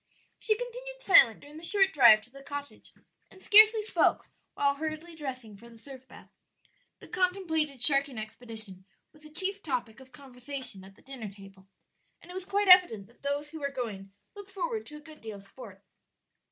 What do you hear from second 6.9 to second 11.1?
The contemplated sharking expedition was the chief topic of conversation at the